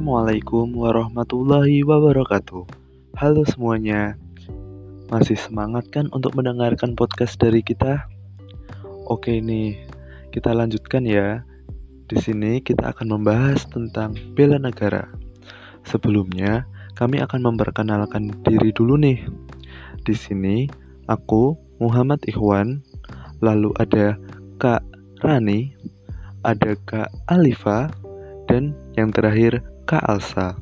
Assalamualaikum 0.00 0.80
warahmatullahi 0.80 1.84
wabarakatuh. 1.84 2.64
Halo 3.20 3.44
semuanya. 3.44 4.16
Masih 5.12 5.36
semangat 5.36 5.92
kan 5.92 6.08
untuk 6.16 6.40
mendengarkan 6.40 6.96
podcast 6.96 7.36
dari 7.36 7.60
kita? 7.60 8.08
Oke 9.04 9.44
nih, 9.44 9.76
kita 10.32 10.56
lanjutkan 10.56 11.04
ya. 11.04 11.44
Di 12.08 12.16
sini 12.16 12.64
kita 12.64 12.96
akan 12.96 13.20
membahas 13.20 13.68
tentang 13.68 14.16
bela 14.32 14.56
negara. 14.56 15.04
Sebelumnya, 15.84 16.64
kami 16.96 17.20
akan 17.20 17.52
memperkenalkan 17.52 18.32
diri 18.40 18.72
dulu 18.72 18.96
nih. 18.96 19.20
Di 20.00 20.16
sini, 20.16 20.64
aku 21.12 21.60
Muhammad 21.76 22.24
Ikhwan, 22.24 22.80
lalu 23.44 23.68
ada 23.76 24.16
Kak 24.56 24.80
Rani, 25.20 25.76
ada 26.40 26.72
Kak 26.88 27.12
Alifa, 27.28 27.92
dan 28.48 28.72
yang 28.96 29.12
terakhir 29.12 29.60
Kak 29.90 30.06
Alsa. 30.06 30.54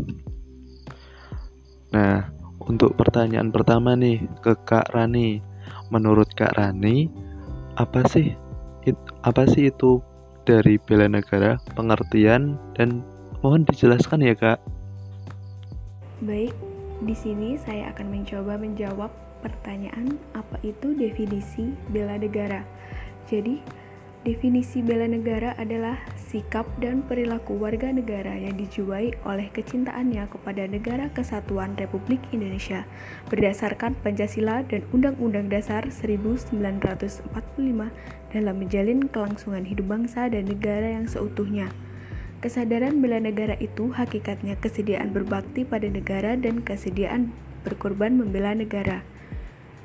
Nah, 1.92 2.32
untuk 2.64 2.96
pertanyaan 2.96 3.52
pertama 3.52 3.92
nih 3.92 4.24
ke 4.40 4.56
Kak 4.64 4.96
Rani. 4.96 5.44
Menurut 5.92 6.32
Kak 6.32 6.56
Rani, 6.56 7.12
apa 7.76 8.08
sih 8.08 8.32
it, 8.88 8.96
apa 9.20 9.44
sih 9.44 9.68
itu 9.68 10.00
dari 10.48 10.80
bela 10.80 11.12
negara, 11.12 11.60
pengertian 11.76 12.56
dan 12.72 13.04
mohon 13.44 13.68
dijelaskan 13.68 14.24
ya, 14.24 14.32
Kak. 14.32 14.64
Baik, 16.24 16.56
di 17.04 17.12
sini 17.12 17.60
saya 17.60 17.92
akan 17.92 18.08
mencoba 18.08 18.56
menjawab 18.56 19.12
pertanyaan 19.44 20.16
apa 20.32 20.56
itu 20.64 20.96
definisi 20.96 21.76
bela 21.92 22.16
negara. 22.16 22.64
Jadi, 23.28 23.60
Definisi 24.26 24.82
bela 24.82 25.06
negara 25.06 25.54
adalah 25.62 25.94
sikap 26.18 26.66
dan 26.82 27.06
perilaku 27.06 27.54
warga 27.54 27.94
negara 27.94 28.34
yang 28.34 28.58
dijiwai 28.58 29.14
oleh 29.22 29.46
kecintaannya 29.54 30.26
kepada 30.26 30.66
negara 30.66 31.06
kesatuan 31.14 31.78
Republik 31.78 32.18
Indonesia 32.34 32.82
berdasarkan 33.30 33.94
Pancasila 34.02 34.66
dan 34.66 34.82
Undang-Undang 34.90 35.54
Dasar 35.54 35.86
1945 35.94 36.50
dalam 38.34 38.54
menjalin 38.58 39.06
kelangsungan 39.06 39.62
hidup 39.62 39.86
bangsa 39.86 40.26
dan 40.26 40.50
negara 40.50 40.98
yang 40.98 41.06
seutuhnya. 41.06 41.70
Kesadaran 42.42 42.98
bela 42.98 43.22
negara 43.22 43.54
itu 43.62 43.94
hakikatnya 43.94 44.58
kesediaan 44.58 45.14
berbakti 45.14 45.62
pada 45.62 45.86
negara 45.86 46.34
dan 46.34 46.66
kesediaan 46.66 47.30
berkorban 47.62 48.18
membela 48.18 48.50
negara. 48.50 49.06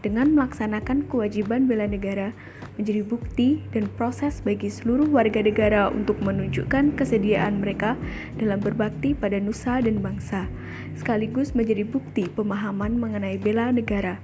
Dengan 0.03 0.35
melaksanakan 0.35 1.07
kewajiban 1.07 1.63
bela 1.63 1.87
negara, 1.87 2.35
menjadi 2.75 3.07
bukti 3.07 3.63
dan 3.71 3.87
proses 3.95 4.43
bagi 4.43 4.67
seluruh 4.67 5.07
warga 5.07 5.39
negara 5.39 5.87
untuk 5.87 6.19
menunjukkan 6.19 6.99
kesediaan 6.99 7.63
mereka 7.63 7.95
dalam 8.35 8.59
berbakti 8.59 9.15
pada 9.15 9.39
nusa 9.39 9.79
dan 9.79 10.03
bangsa, 10.03 10.51
sekaligus 10.99 11.55
menjadi 11.55 11.87
bukti 11.87 12.27
pemahaman 12.27 12.99
mengenai 12.99 13.39
bela 13.39 13.71
negara. 13.71 14.19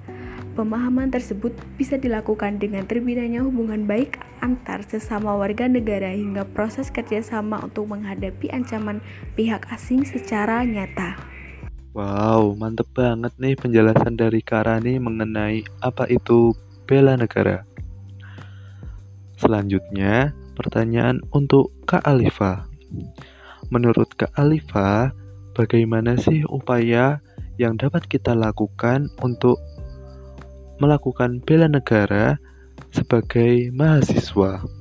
Pemahaman 0.60 1.16
tersebut 1.16 1.56
bisa 1.80 1.96
dilakukan 1.96 2.60
dengan 2.60 2.84
terbinanya 2.84 3.48
hubungan 3.48 3.88
baik 3.88 4.20
antar 4.44 4.84
sesama 4.84 5.32
warga 5.40 5.72
negara 5.72 6.12
hingga 6.12 6.44
proses 6.44 6.92
kerjasama 6.92 7.64
untuk 7.64 7.88
menghadapi 7.88 8.52
ancaman 8.52 9.00
pihak 9.40 9.64
asing 9.72 10.04
secara 10.04 10.68
nyata. 10.68 11.29
Wow, 11.90 12.54
mantep 12.54 12.86
banget 12.94 13.34
nih 13.42 13.58
penjelasan 13.58 14.14
dari 14.14 14.46
Karani 14.46 15.02
mengenai 15.02 15.66
apa 15.82 16.06
itu 16.06 16.54
bela 16.86 17.18
negara. 17.18 17.66
Selanjutnya, 19.42 20.30
pertanyaan 20.54 21.18
untuk 21.34 21.74
Kak 21.90 22.06
Alifa. 22.06 22.70
Menurut 23.74 24.06
Kak 24.14 24.38
Alifa, 24.38 25.10
bagaimana 25.58 26.14
sih 26.14 26.46
upaya 26.46 27.26
yang 27.58 27.74
dapat 27.74 28.06
kita 28.06 28.38
lakukan 28.38 29.10
untuk 29.26 29.58
melakukan 30.78 31.42
bela 31.42 31.66
negara 31.66 32.38
sebagai 32.94 33.74
mahasiswa? 33.74 34.79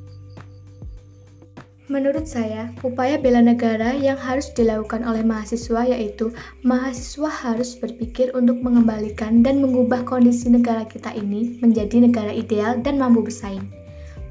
Menurut 1.88 2.28
saya, 2.28 2.69
upaya 2.84 3.16
bela 3.16 3.41
negara 3.41 3.97
yang 3.97 4.21
harus 4.21 4.53
dilakukan 4.53 5.09
oleh 5.09 5.25
mahasiswa 5.25 5.88
yaitu 5.88 6.28
mahasiswa 6.60 7.32
harus 7.32 7.72
berpikir 7.81 8.28
untuk 8.37 8.60
mengembalikan 8.60 9.41
dan 9.41 9.65
mengubah 9.65 10.04
kondisi 10.04 10.53
negara 10.53 10.84
kita 10.84 11.16
ini 11.16 11.56
menjadi 11.65 12.04
negara 12.04 12.28
ideal 12.28 12.76
dan 12.84 13.00
mampu 13.00 13.25
bersaing. 13.25 13.65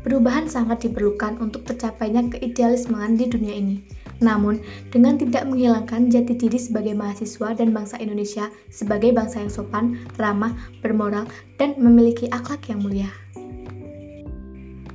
Perubahan 0.05 0.45
sangat 0.45 0.85
diperlukan 0.85 1.41
untuk 1.41 1.65
tercapainya 1.65 2.29
keidealismean 2.29 3.17
di 3.17 3.25
dunia 3.25 3.57
ini. 3.57 3.81
Namun, 4.21 4.61
dengan 4.93 5.17
tidak 5.17 5.49
menghilangkan 5.49 6.13
jati 6.13 6.37
diri 6.37 6.61
sebagai 6.61 6.93
mahasiswa 6.93 7.57
dan 7.57 7.73
bangsa 7.73 7.97
Indonesia 7.97 8.53
sebagai 8.69 9.17
bangsa 9.17 9.41
yang 9.41 9.49
sopan, 9.49 9.97
ramah, 10.21 10.53
bermoral, 10.85 11.25
dan 11.57 11.73
memiliki 11.81 12.29
akhlak 12.29 12.69
yang 12.69 12.85
mulia. 12.85 13.09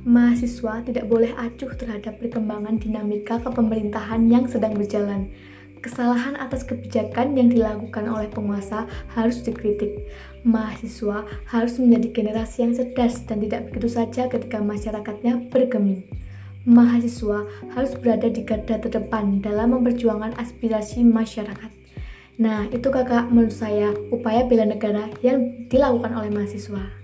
Mahasiswa 0.03 0.83
tidak 0.83 1.07
boleh 1.07 1.31
acuh 1.39 1.71
terhadap 1.79 2.19
perkembangan 2.19 2.75
dinamika 2.75 3.39
kepemerintahan 3.39 4.27
yang 4.27 4.45
sedang 4.51 4.75
berjalan, 4.75 5.31
Kesalahan 5.83 6.39
atas 6.39 6.63
kebijakan 6.63 7.35
yang 7.35 7.51
dilakukan 7.51 8.07
oleh 8.07 8.31
penguasa 8.31 8.87
harus 9.11 9.43
dikritik. 9.43 10.07
Mahasiswa 10.47 11.27
harus 11.51 11.75
menjadi 11.75 12.23
generasi 12.23 12.63
yang 12.63 12.71
cerdas 12.71 13.19
dan 13.27 13.43
tidak 13.43 13.67
begitu 13.67 13.91
saja 13.91 14.31
ketika 14.31 14.63
masyarakatnya 14.63 15.51
bergeming. 15.51 16.07
Mahasiswa 16.63 17.43
harus 17.75 17.99
berada 17.99 18.31
di 18.31 18.47
garda 18.47 18.79
terdepan 18.79 19.43
dalam 19.43 19.75
memperjuangkan 19.75 20.39
aspirasi 20.39 21.03
masyarakat. 21.03 21.67
Nah, 22.39 22.71
itu 22.71 22.87
kakak 22.87 23.27
menurut 23.27 23.51
saya 23.51 23.91
upaya 24.07 24.47
bela 24.47 24.63
negara 24.63 25.11
yang 25.19 25.67
dilakukan 25.67 26.15
oleh 26.15 26.31
mahasiswa. 26.31 27.02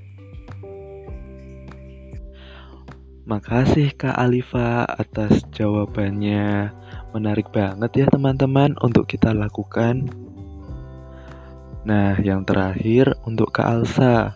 Makasih 3.30 3.94
Kak 3.94 4.18
Alifa 4.18 4.90
atas 4.90 5.46
jawabannya. 5.54 6.74
Menarik 7.14 7.54
banget 7.54 7.92
ya 7.94 8.06
teman-teman 8.10 8.74
untuk 8.82 9.06
kita 9.06 9.38
lakukan. 9.38 10.10
Nah, 11.86 12.18
yang 12.26 12.42
terakhir 12.42 13.14
untuk 13.30 13.54
Kak 13.54 13.70
Alsa. 13.70 14.34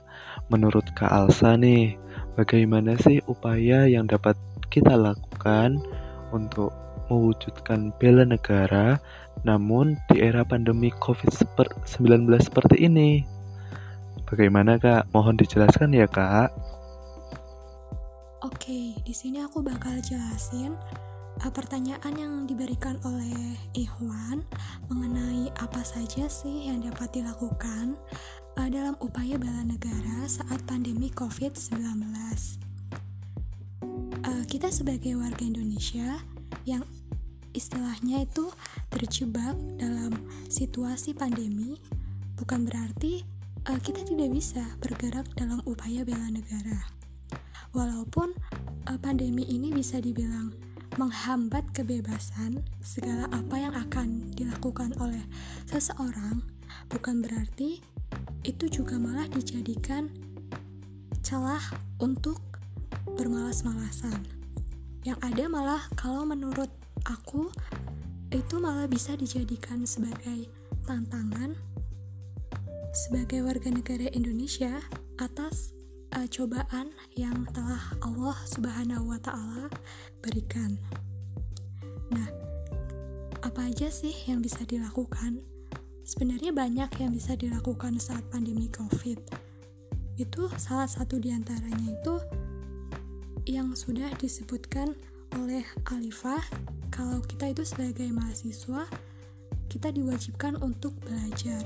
Menurut 0.54 0.86
Kak 0.94 1.10
Alsa 1.10 1.58
nih, 1.58 1.98
bagaimana 2.38 2.94
sih 3.02 3.18
upaya 3.26 3.90
yang 3.90 4.06
dapat 4.06 4.38
kita 4.70 4.94
lakukan 4.94 5.82
untuk 6.30 6.70
mewujudkan 7.10 7.98
bela 7.98 8.30
negara 8.30 9.02
namun 9.42 9.98
di 10.14 10.22
era 10.22 10.46
pandemi 10.46 10.94
COVID-19 11.02 12.30
seperti 12.38 12.86
ini? 12.86 13.26
Bagaimana 14.30 14.78
Kak? 14.78 15.10
Mohon 15.10 15.42
dijelaskan 15.42 15.98
ya 15.98 16.06
Kak. 16.06 16.54
Oke, 18.44 18.83
di 19.14 19.30
sini 19.30 19.46
aku 19.46 19.62
bakal 19.62 19.94
jelasin 20.02 20.74
uh, 21.46 21.52
pertanyaan 21.54 22.18
yang 22.18 22.34
diberikan 22.50 22.98
oleh 23.06 23.62
Ikhwan 23.78 24.42
mengenai 24.90 25.54
apa 25.54 25.86
saja 25.86 26.26
sih 26.26 26.66
yang 26.66 26.82
dapat 26.82 27.22
dilakukan 27.22 27.94
uh, 28.58 28.70
dalam 28.74 28.98
upaya 28.98 29.38
bela 29.38 29.62
negara 29.70 30.26
saat 30.26 30.66
pandemi 30.66 31.14
COVID-19. 31.14 31.78
Uh, 34.26 34.44
kita 34.50 34.74
sebagai 34.74 35.14
warga 35.14 35.46
Indonesia 35.46 36.18
yang 36.66 36.82
istilahnya 37.54 38.26
itu 38.26 38.50
terjebak 38.90 39.54
dalam 39.78 40.26
situasi 40.50 41.14
pandemi 41.14 41.78
bukan 42.34 42.66
berarti 42.66 43.22
kita 43.62 44.10
tidak 44.10 44.34
bisa 44.34 44.74
bergerak 44.82 45.30
dalam 45.38 45.62
upaya 45.70 46.02
bela 46.02 46.34
negara. 46.34 46.90
Walaupun 47.74 48.38
pandemi 49.00 49.48
ini 49.48 49.72
bisa 49.72 50.00
dibilang 50.00 50.52
menghambat 51.00 51.74
kebebasan, 51.74 52.62
segala 52.84 53.26
apa 53.34 53.56
yang 53.58 53.74
akan 53.74 54.30
dilakukan 54.38 54.94
oleh 55.02 55.26
seseorang 55.66 56.46
bukan 56.90 57.22
berarti 57.22 57.82
itu 58.46 58.66
juga 58.70 59.02
malah 59.02 59.26
dijadikan 59.32 60.10
celah 61.26 61.64
untuk 61.98 62.38
bermalas-malasan. 63.18 64.22
Yang 65.04 65.20
ada 65.24 65.44
malah 65.50 65.84
kalau 65.98 66.28
menurut 66.28 66.70
aku 67.08 67.50
itu 68.32 68.56
malah 68.58 68.88
bisa 68.88 69.14
dijadikan 69.18 69.86
sebagai 69.86 70.50
tantangan 70.84 71.56
sebagai 72.94 73.42
warga 73.42 73.74
negara 73.74 74.06
Indonesia 74.14 74.78
atas 75.18 75.74
uh, 76.14 76.28
cobaan 76.30 76.94
yang 77.18 77.46
telah 77.52 77.94
Allah 78.02 78.38
Subhanahu 78.46 79.10
wa 79.10 79.20
taala 79.22 79.70
berikan. 80.22 80.78
Nah, 82.14 82.30
apa 83.42 83.70
aja 83.70 83.90
sih 83.90 84.14
yang 84.30 84.42
bisa 84.42 84.62
dilakukan? 84.64 85.42
Sebenarnya 86.04 86.52
banyak 86.52 86.90
yang 87.00 87.12
bisa 87.16 87.34
dilakukan 87.34 87.98
saat 87.98 88.28
pandemi 88.30 88.70
Covid. 88.70 89.18
Itu 90.20 90.52
salah 90.62 90.88
satu 90.88 91.18
di 91.18 91.34
antaranya 91.34 91.90
itu 91.90 92.16
yang 93.50 93.74
sudah 93.74 94.14
disebutkan 94.20 94.96
oleh 95.36 95.66
Alifah 95.90 96.44
kalau 96.94 97.20
kita 97.26 97.50
itu 97.50 97.66
sebagai 97.66 98.06
mahasiswa 98.14 98.86
kita 99.68 99.90
diwajibkan 99.90 100.62
untuk 100.62 100.94
belajar. 101.02 101.66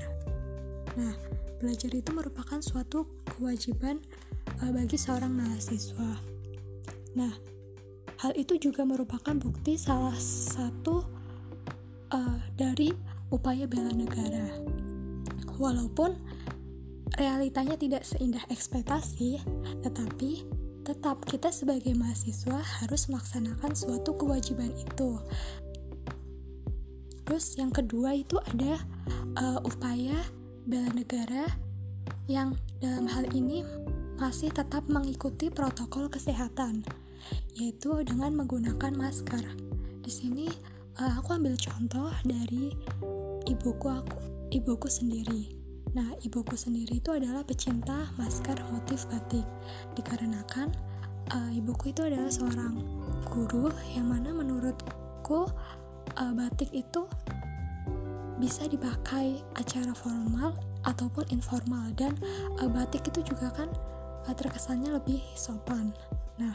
Nah, 0.96 1.12
belajar 1.60 1.92
itu 1.92 2.10
merupakan 2.16 2.64
suatu 2.64 3.04
kewajiban 3.36 4.00
bagi 4.66 4.98
seorang 4.98 5.30
mahasiswa. 5.30 6.18
Nah, 7.14 7.32
hal 8.18 8.32
itu 8.34 8.58
juga 8.58 8.82
merupakan 8.82 9.34
bukti 9.38 9.78
salah 9.78 10.16
satu 10.18 11.06
uh, 12.10 12.38
dari 12.58 12.90
upaya 13.30 13.70
bela 13.70 13.94
negara. 13.94 14.58
Walaupun 15.58 16.18
realitanya 17.18 17.74
tidak 17.78 18.06
seindah 18.06 18.42
ekspektasi, 18.50 19.42
tetapi 19.82 20.46
tetap 20.86 21.20
kita 21.28 21.52
sebagai 21.52 21.92
mahasiswa 21.92 22.64
harus 22.80 23.12
melaksanakan 23.12 23.76
suatu 23.76 24.16
kewajiban 24.16 24.72
itu. 24.72 25.20
Terus 27.28 27.60
yang 27.60 27.68
kedua 27.68 28.16
itu 28.16 28.40
ada 28.40 28.80
uh, 29.36 29.60
upaya 29.60 30.16
bela 30.64 30.88
negara 30.96 31.44
yang 32.24 32.56
dalam 32.80 33.04
hal 33.04 33.28
ini 33.36 33.64
masih 34.18 34.50
tetap 34.50 34.82
mengikuti 34.90 35.46
protokol 35.46 36.10
kesehatan, 36.10 36.82
yaitu 37.54 37.94
dengan 38.02 38.34
menggunakan 38.34 38.90
masker. 38.98 39.46
Di 40.02 40.10
sini 40.10 40.50
uh, 40.98 41.22
aku 41.22 41.38
ambil 41.38 41.54
contoh 41.54 42.10
dari 42.26 42.74
ibuku 43.46 43.86
aku, 43.86 44.18
ibuku 44.50 44.90
sendiri. 44.90 45.54
Nah, 45.94 46.18
ibuku 46.20 46.58
sendiri 46.58 46.98
itu 46.98 47.14
adalah 47.14 47.46
pecinta 47.46 48.10
masker 48.18 48.58
motif 48.74 49.06
batik. 49.06 49.46
Dikarenakan 49.94 50.68
uh, 51.32 51.50
ibuku 51.54 51.94
itu 51.94 52.02
adalah 52.02 52.28
seorang 52.28 52.74
guru 53.30 53.70
yang 53.94 54.10
mana 54.10 54.34
menurutku 54.34 55.46
uh, 56.18 56.32
batik 56.34 56.74
itu 56.74 57.06
bisa 58.38 58.66
dipakai 58.66 59.42
acara 59.58 59.94
formal 59.94 60.54
ataupun 60.86 61.26
informal 61.30 61.90
dan 61.94 62.14
uh, 62.62 62.70
batik 62.70 63.06
itu 63.10 63.34
juga 63.34 63.50
kan 63.50 63.70
terkesannya 64.26 64.94
lebih 64.94 65.20
sopan. 65.34 65.90
Nah, 66.38 66.54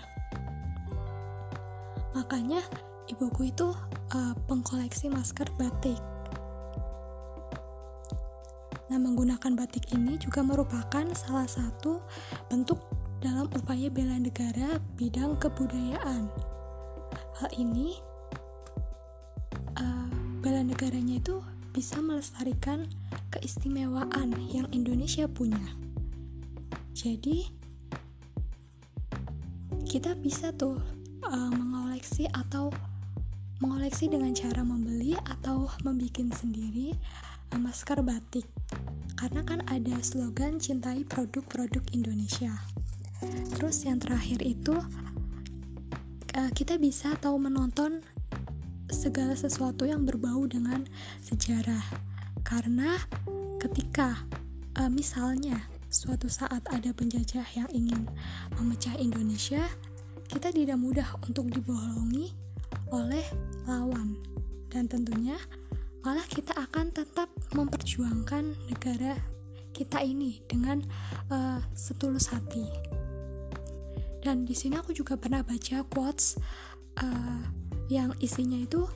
makanya 2.16 2.64
ibuku 3.12 3.52
itu 3.52 3.76
uh, 4.16 4.34
pengkoleksi 4.48 5.12
masker 5.12 5.52
batik. 5.60 6.00
Nah, 8.88 8.98
menggunakan 9.02 9.58
batik 9.58 9.90
ini 9.92 10.16
juga 10.22 10.46
merupakan 10.46 11.06
salah 11.18 11.50
satu 11.50 12.00
bentuk 12.48 12.80
dalam 13.20 13.50
upaya 13.52 13.90
bela 13.90 14.16
negara 14.20 14.78
bidang 15.00 15.36
kebudayaan. 15.42 16.30
Hal 17.42 17.50
ini, 17.58 17.98
uh, 19.76 20.08
bela 20.46 20.62
negaranya 20.62 21.18
itu 21.18 21.42
bisa 21.74 21.98
melestarikan 22.06 22.86
keistimewaan 23.34 24.38
yang 24.54 24.70
Indonesia 24.70 25.26
punya. 25.26 25.83
Jadi, 27.04 27.52
kita 29.84 30.16
bisa 30.16 30.56
tuh 30.56 30.80
uh, 31.20 31.52
mengoleksi 31.52 32.32
atau 32.32 32.72
mengoleksi 33.60 34.08
dengan 34.08 34.32
cara 34.32 34.64
membeli 34.64 35.12
atau 35.28 35.68
membuat 35.84 36.32
sendiri 36.32 36.96
uh, 37.52 37.60
masker 37.60 38.00
batik 38.08 38.48
karena 39.20 39.44
kan 39.44 39.68
ada 39.68 40.00
slogan 40.00 40.64
cintai 40.64 41.04
produk-produk 41.04 41.84
Indonesia. 41.92 42.56
Terus 43.52 43.84
yang 43.84 44.00
terakhir 44.00 44.40
itu 44.40 44.80
uh, 46.40 46.52
kita 46.56 46.80
bisa 46.80 47.20
tahu 47.20 47.36
menonton 47.36 48.00
segala 48.88 49.36
sesuatu 49.36 49.84
yang 49.84 50.08
berbau 50.08 50.48
dengan 50.48 50.88
sejarah. 51.20 51.84
Karena 52.48 52.96
ketika 53.60 54.24
misalnya 54.90 55.73
suatu 55.94 56.26
saat 56.26 56.66
ada 56.74 56.90
penjajah 56.90 57.46
yang 57.54 57.70
ingin 57.70 58.10
memecah 58.58 58.98
Indonesia, 58.98 59.62
kita 60.26 60.50
tidak 60.50 60.82
mudah 60.82 61.06
untuk 61.30 61.54
dibohongi 61.54 62.34
oleh 62.90 63.22
lawan. 63.70 64.18
Dan 64.74 64.90
tentunya 64.90 65.38
malah 66.02 66.26
kita 66.26 66.58
akan 66.58 66.90
tetap 66.90 67.30
memperjuangkan 67.54 68.58
negara 68.74 69.22
kita 69.70 70.02
ini 70.02 70.42
dengan 70.50 70.82
uh, 71.30 71.62
setulus 71.78 72.34
hati. 72.34 72.66
Dan 74.26 74.50
di 74.50 74.58
sini 74.58 74.82
aku 74.82 74.98
juga 74.98 75.14
pernah 75.14 75.46
baca 75.46 75.86
quotes 75.86 76.42
uh, 76.98 77.42
yang 77.94 78.18
isinya 78.18 78.58
itu 78.58 78.90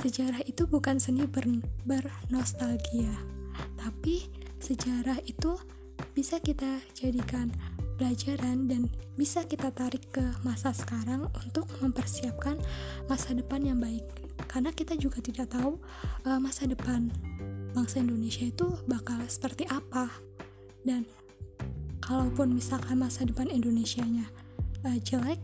sejarah 0.00 0.40
itu 0.48 0.64
bukan 0.64 0.96
seni 0.96 1.28
ber 1.28 1.44
bernostalgia, 1.84 3.12
tapi 3.76 4.32
sejarah 4.56 5.20
itu 5.28 5.60
bisa 6.16 6.42
kita 6.42 6.82
jadikan 6.96 7.52
pelajaran 8.00 8.64
dan 8.64 8.88
bisa 9.14 9.44
kita 9.44 9.68
tarik 9.68 10.08
ke 10.08 10.24
masa 10.40 10.72
sekarang 10.72 11.28
untuk 11.44 11.68
mempersiapkan 11.84 12.56
masa 13.06 13.36
depan 13.36 13.60
yang 13.60 13.76
baik. 13.76 14.02
Karena 14.48 14.72
kita 14.72 14.96
juga 14.96 15.20
tidak 15.20 15.52
tahu 15.52 15.76
uh, 16.24 16.40
masa 16.40 16.64
depan 16.64 17.12
bangsa 17.76 18.00
Indonesia 18.00 18.48
itu 18.48 18.72
bakal 18.88 19.20
seperti 19.28 19.68
apa. 19.68 20.08
Dan 20.80 21.04
kalaupun 22.00 22.56
misalkan 22.56 22.98
masa 22.98 23.28
depan 23.28 23.46
Indonesia-nya 23.52 24.26
uh, 24.82 24.98
jelek 24.98 25.40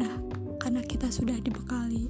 nah 0.00 0.16
karena 0.56 0.80
kita 0.80 1.12
sudah 1.12 1.36
dibekali 1.36 2.08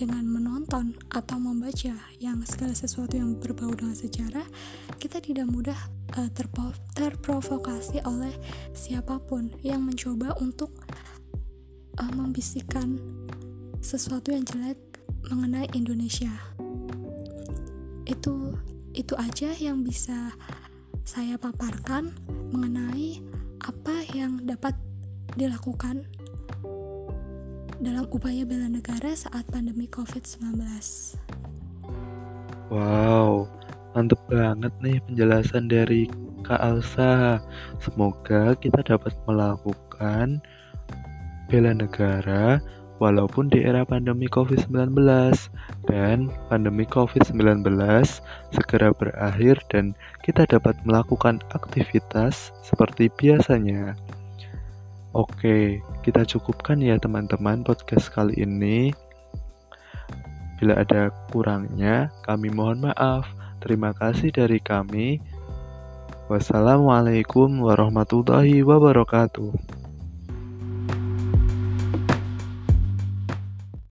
dengan 0.00 0.24
menonton 0.24 0.96
atau 1.12 1.36
membaca 1.36 1.92
yang 2.16 2.40
segala 2.48 2.72
sesuatu 2.72 3.20
yang 3.20 3.36
berbau 3.36 3.68
dengan 3.76 3.92
sejarah 3.92 4.48
kita 4.96 5.20
tidak 5.20 5.44
mudah 5.44 5.76
uh, 6.16 6.32
terprovokasi 6.96 8.00
oleh 8.08 8.32
siapa 8.72 9.20
pun 9.20 9.52
yang 9.60 9.84
mencoba 9.84 10.32
untuk 10.40 10.72
uh, 12.00 12.12
membisikkan 12.16 12.96
sesuatu 13.84 14.32
yang 14.32 14.48
jelek 14.48 14.80
mengenai 15.28 15.68
Indonesia. 15.76 16.32
Itu 18.08 18.56
itu 18.96 19.12
aja 19.20 19.52
yang 19.60 19.84
bisa 19.84 20.32
saya 21.04 21.36
paparkan 21.36 22.16
mengenai 22.56 23.20
apa 23.60 24.08
yang 24.16 24.48
dapat 24.48 24.72
dilakukan 25.36 26.08
dalam 27.80 28.04
upaya 28.12 28.44
bela 28.44 28.68
negara 28.68 29.16
saat 29.16 29.48
pandemi 29.48 29.88
COVID-19. 29.88 30.60
Wow, 32.68 33.48
mantep 33.96 34.20
banget 34.28 34.68
nih 34.84 35.00
penjelasan 35.08 35.72
dari 35.72 36.04
Kak 36.44 36.60
Alsa. 36.60 37.40
Semoga 37.80 38.52
kita 38.60 38.84
dapat 38.84 39.16
melakukan 39.24 40.44
bela 41.48 41.72
negara 41.72 42.60
walaupun 43.00 43.48
di 43.48 43.64
era 43.64 43.82
pandemi 43.88 44.28
COVID-19 44.28 44.92
dan 45.88 46.28
pandemi 46.52 46.84
COVID-19 46.84 47.64
segera 48.52 48.92
berakhir 48.92 49.56
dan 49.72 49.96
kita 50.20 50.44
dapat 50.44 50.76
melakukan 50.84 51.40
aktivitas 51.56 52.52
seperti 52.60 53.08
biasanya. 53.16 53.96
Oke, 55.10 55.82
kita 56.06 56.22
cukupkan 56.22 56.78
ya 56.78 56.94
teman-teman 56.94 57.66
podcast 57.66 58.14
kali 58.14 58.38
ini. 58.38 58.94
Bila 60.62 60.78
ada 60.78 61.10
kurangnya, 61.34 62.14
kami 62.22 62.46
mohon 62.54 62.86
maaf. 62.86 63.26
Terima 63.58 63.90
kasih 63.90 64.30
dari 64.30 64.62
kami. 64.62 65.18
Wassalamualaikum 66.30 67.58
warahmatullahi 67.58 68.62
wabarakatuh. 68.62 69.79